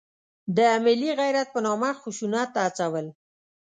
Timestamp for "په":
1.53-1.59